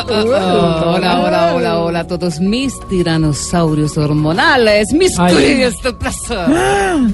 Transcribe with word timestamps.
Hola, 0.00 1.20
hola, 1.20 1.54
hola, 1.54 1.78
hola 1.78 2.00
a 2.00 2.06
todos 2.06 2.40
mis 2.40 2.78
tiranosaurios 2.88 3.96
hormonales, 3.96 4.92
mis 4.92 5.16
crías 5.16 5.74
de 5.82 5.92
placer, 5.92 6.48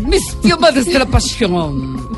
mis 0.06 0.40
diamantes 0.42 0.86
de 0.86 0.98
la 0.98 1.04
pasión. 1.06 2.08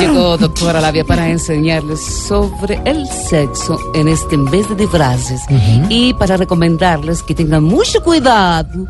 Llegó 0.00 0.38
doctora 0.38 0.80
Labia 0.80 1.04
para 1.04 1.28
enseñarles 1.28 2.00
sobre 2.26 2.80
el 2.86 3.06
sexo 3.06 3.78
en 3.94 4.08
este 4.08 4.38
mes 4.38 4.66
de 4.70 4.74
disfraces 4.74 5.42
y 5.88 6.14
para 6.14 6.38
recomendarles 6.38 7.22
que 7.22 7.34
tengan 7.34 7.64
mucho 7.64 8.02
cuidado 8.02 8.88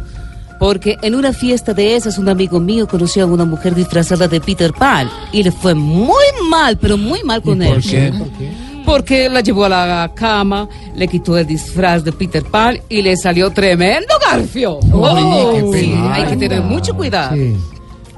porque 0.60 0.96
en 1.02 1.14
una 1.14 1.32
fiesta 1.32 1.74
de 1.74 1.96
esas 1.96 2.18
un 2.18 2.28
amigo 2.28 2.60
mío 2.60 2.86
conoció 2.86 3.24
a 3.24 3.26
una 3.26 3.44
mujer 3.44 3.74
disfrazada 3.74 4.28
de 4.28 4.40
Peter 4.40 4.72
Pan 4.72 5.10
y 5.32 5.42
le 5.42 5.50
fue 5.52 5.74
muy 5.74 6.24
mal, 6.48 6.76
pero 6.78 6.96
muy 6.96 7.22
mal 7.24 7.42
con 7.42 7.62
él. 7.62 7.82
Porque 8.88 9.28
la 9.28 9.40
llevó 9.42 9.64
a 9.66 9.68
la 9.68 10.10
cama, 10.14 10.68
le 10.94 11.06
quitó 11.08 11.36
el 11.36 11.46
disfraz 11.46 12.02
de 12.04 12.12
Peter 12.12 12.42
Pan 12.44 12.78
y 12.88 13.02
le 13.02 13.16
salió 13.16 13.50
tremendo 13.50 14.14
garfio. 14.30 14.78
Oh, 14.92 15.52
qué 15.72 15.78
sí, 15.80 15.86
pena. 15.90 16.14
hay 16.14 16.24
que 16.24 16.36
tener 16.36 16.62
mucho 16.62 16.94
cuidado. 16.94 17.34
Sí. 17.36 17.54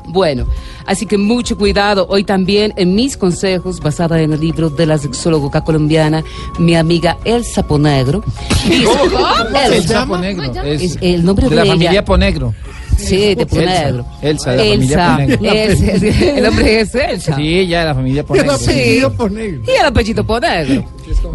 Bueno, 0.06 0.47
así 0.86 1.06
que 1.06 1.19
mucho 1.19 1.56
cuidado 1.56 2.06
hoy 2.08 2.25
también 2.25 2.72
en 2.77 2.95
mis 2.95 3.17
consejos 3.17 3.80
basada 3.80 4.20
en 4.20 4.33
el 4.33 4.41
libro 4.41 4.70
de 4.70 4.86
la 4.86 4.98
sexóloga 4.98 5.61
colombiana, 5.62 6.25
mi 6.58 6.75
amiga 6.75 7.17
Elsa 7.25 7.62
Ponegro. 7.64 8.23
El 8.69 9.75
Elsa, 9.75 10.00
sapo 10.00 10.19
negro. 10.19 10.45
es 10.64 10.83
Es 10.83 10.98
el 11.00 11.25
nombre 11.25 11.45
de, 11.45 11.50
de 11.50 11.56
la 11.56 11.62
ella. 11.62 11.73
familia 11.73 12.05
Ponegro. 12.05 12.55
Sí, 13.01 13.34
de 13.34 13.47
Ponegro. 13.47 14.05
Elsa, 14.23 14.53
de 14.53 14.56
la 14.56 14.65
familia 14.65 15.17
Ponegro. 15.17 15.53
Elsa, 15.53 15.93
el 16.37 16.43
nombre 16.43 16.81
es 16.81 16.95
Elsa. 16.95 17.37
Sí, 17.37 17.67
ya 17.67 17.81
de 17.81 17.87
la 17.87 17.95
familia 17.95 18.25
Ponegro. 18.25 18.59
Sí. 18.59 18.70
Y 18.70 19.70
el 19.70 19.87
apellido 19.87 20.25
Ponegro. 20.25 20.84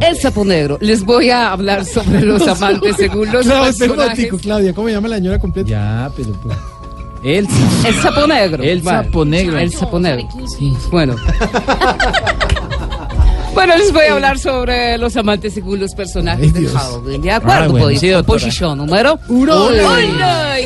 Elsa 0.01 0.31
Ponegro. 0.31 0.77
Les 0.81 1.03
voy 1.03 1.29
a 1.29 1.51
hablar 1.51 1.85
sobre 1.85 2.21
los 2.21 2.47
amantes 2.47 2.95
según 2.97 3.31
los 3.31 3.45
Claudia, 3.45 3.73
personajes. 3.77 4.31
Claudia, 4.41 4.73
¿cómo 4.73 4.89
llama 4.89 5.07
la 5.07 5.17
señora 5.17 5.39
completa? 5.39 5.69
Ya, 5.69 6.11
pero 6.15 6.31
pues. 6.41 6.57
Elsa. 7.23 7.53
El 7.87 7.95
sapo 7.95 8.27
negro. 8.27 8.63
El 8.63 8.83
sapo 8.83 9.25
negro. 9.25 9.57
El 9.57 9.71
sapo 9.71 9.99
negro. 9.99 10.27
Sí. 10.57 10.73
Bueno. 10.91 11.15
Bueno, 13.55 13.77
les 13.77 13.93
voy 13.93 14.03
a 14.03 14.13
hablar 14.13 14.37
sobre 14.37 14.97
los 14.97 15.15
amantes 15.15 15.53
según 15.53 15.79
los 15.79 15.95
personajes 15.95 16.51
Ay, 16.53 16.63
de. 16.63 16.67
Halloween. 16.67 17.21
¿De 17.21 17.31
acuerdo? 17.31 17.63
Ah, 17.63 17.67
bueno, 17.69 17.85
pues? 17.85 17.99
sí, 18.01 18.11
posición 18.27 18.77
número 18.77 19.17
Uno. 19.29 19.67
uno. 19.67 19.77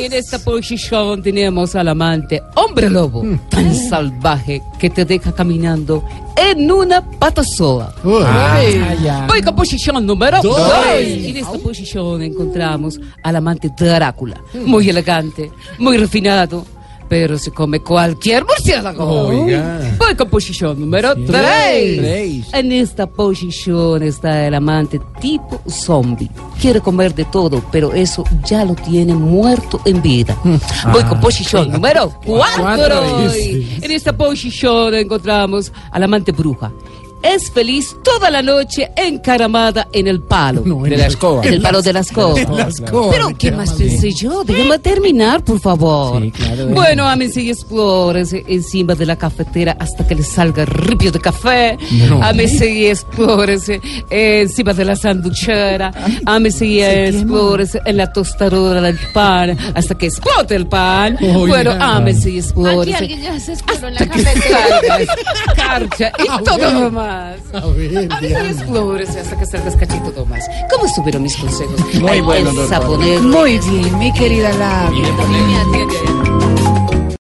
En 0.10 0.16
esta 0.16 0.40
posición 0.40 1.22
tenemos 1.22 1.76
al 1.76 1.88
amante 1.88 2.42
hombre 2.56 2.90
lobo, 2.90 3.24
tan 3.48 3.76
salvaje 3.76 4.60
que 4.80 4.90
te 4.90 5.06
deja 5.06 5.32
caminando 5.32 6.04
en 6.36 6.72
una 6.72 7.08
pata 7.08 7.44
sola. 7.44 7.94
Ah. 8.26 9.28
Voy 9.28 9.44
con 9.44 9.56
posición 9.56 10.04
número 10.04 10.42
Dos. 10.42 10.58
2. 10.58 10.72
En 10.96 11.38
esta 11.38 11.60
posición 11.60 12.24
encontramos 12.24 13.00
al 13.22 13.36
amante 13.36 13.70
Drácula. 13.78 14.42
Muy 14.66 14.90
elegante, 14.90 15.52
muy 15.78 15.96
refinado, 15.98 16.66
pero 17.10 17.38
se 17.40 17.52
come 17.52 17.82
cualquier 17.82 18.46
murciélago. 18.46 19.04
Oiga. 19.28 19.96
Voy 19.98 20.16
con 20.16 20.30
posición 20.30 20.80
número 20.80 21.16
3. 21.16 21.26
Tres. 21.26 22.46
En 22.54 22.72
esta 22.72 23.08
posición 23.08 24.04
está 24.04 24.48
el 24.48 24.54
amante 24.54 25.02
tipo 25.20 25.60
zombie. 25.68 26.30
Quiere 26.62 26.80
comer 26.80 27.14
de 27.16 27.26
todo, 27.26 27.64
pero 27.72 27.94
eso 27.94 28.24
ya 28.46 28.64
lo 28.64 28.76
tiene 28.76 29.16
muerto 29.16 29.82
en 29.86 30.02
vida. 30.02 30.38
Voy 30.94 31.04
con 31.04 31.20
posición 31.20 31.72
número 31.72 32.14
4. 32.26 32.62
Cuatro. 32.62 33.04
En 33.82 33.92
esta 33.92 34.16
posición 34.16 34.94
encontramos 34.94 35.74
al 35.92 36.04
amante 36.04 36.32
bruja. 36.32 36.72
Es 37.22 37.52
feliz 37.52 37.96
toda 38.04 38.30
la 38.32 38.42
noche 38.42 38.90
encaramada 38.96 39.88
en 39.92 40.08
el 40.08 40.22
palo. 40.22 40.64
No, 40.66 40.82
De 40.84 40.96
la 40.98 41.08
escoba. 41.08 41.44
En 41.46 41.54
el 41.56 41.62
palo 41.62 41.82
de 41.82 41.94
la 41.94 42.00
escoba. 42.00 42.40
En 42.40 42.56
la 42.56 42.68
escoba, 42.68 43.12
Pero, 43.12 43.28
¿qué 43.38 43.52
más 43.52 43.74
pensé 43.74 44.12
yo? 44.14 44.44
Déjame 44.44 44.80
terminar, 44.80 45.44
por 45.44 45.60
favor. 45.60 46.22
Sí, 46.22 46.32
claro. 46.32 46.68
Bueno, 46.68 47.06
ámense 47.08 47.42
y 47.42 47.50
explórense 47.50 48.44
encima 48.48 48.96
de 48.96 49.06
la 49.06 49.16
cafetera 49.18 49.76
hasta 49.80 50.08
que 50.08 50.16
les 50.16 50.28
salga 50.28 50.64
ripio 50.66 51.12
de 51.12 51.20
café. 51.20 51.78
No. 52.08 52.24
Ámense 52.24 52.70
y 52.72 52.86
explórense 52.88 53.82
encima 54.10 54.74
de 54.74 54.86
la 54.86 54.96
sanduchera. 54.96 55.92
Ámense 56.26 56.66
y 56.66 56.82
explórense 56.82 57.82
en 57.86 57.98
la 57.98 58.12
tostadora 58.14 58.82
del 58.82 58.98
pan 59.14 59.58
hasta 59.76 59.96
que 59.96 60.06
explote 60.08 60.56
el 60.56 60.68
pan. 60.68 61.18
Oiga. 61.22 61.38
Bueno, 61.48 61.72
ámense 61.80 62.30
y 62.30 62.34
Aquí 62.34 62.40
explórense. 62.40 62.96
alguien 62.96 63.22
ya 63.22 63.40
se 63.40 63.54
exploró 63.54 63.88
en 63.90 63.94
la 63.96 64.08
cafetera. 64.08 64.60
escarcha 65.78 66.12
y 66.24 66.28
Ah, 66.30 66.42
todo 66.44 66.72
lo 66.80 66.92
más. 66.92 67.36
A 67.54 67.66
ver, 67.68 68.10
explórense 68.46 69.20
hasta 69.20 69.38
que 69.38 69.46
salga 69.46 69.70
escachito 69.70 70.12
todo 70.12 70.26
más. 70.26 70.46
¿Cómo 70.72 70.86
estuvieron 70.86 71.24
mis 71.24 71.36
consejos? 71.38 71.80
Muy 71.96 72.22
bueno. 72.22 72.52
Muy 72.52 73.60
bien, 73.60 74.00
mi 74.00 74.12
querida 74.14 74.52
Labia. 74.54 75.08
Me 75.48 75.58
atiende. 75.58 76.39